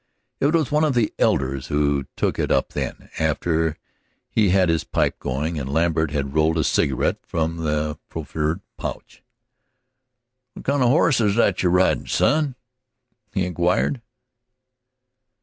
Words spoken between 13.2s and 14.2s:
he inquired.